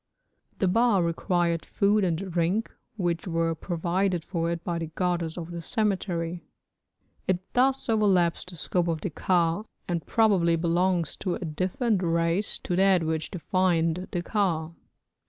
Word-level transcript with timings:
The 0.57 0.67
ba 0.67 0.99
required 0.99 1.63
food 1.63 2.03
and 2.03 2.17
drink, 2.31 2.71
which 2.97 3.27
were 3.27 3.53
provided 3.53 4.23
for 4.25 4.49
it 4.49 4.63
by 4.63 4.79
the 4.79 4.87
goddess 4.87 5.37
of 5.37 5.51
the 5.51 5.61
cemetery. 5.61 6.43
It 7.27 7.53
thus 7.53 7.87
overlaps 7.87 8.43
the 8.43 8.55
scope 8.55 8.87
of 8.87 9.01
the 9.01 9.11
ka, 9.11 9.63
and 9.87 10.03
probably 10.07 10.55
belongs 10.55 11.15
to 11.17 11.35
a 11.35 11.45
different 11.45 12.01
race 12.01 12.57
to 12.63 12.75
that 12.77 13.03
which 13.03 13.29
defined 13.29 14.07
the 14.11 14.23
ka. 14.23 14.71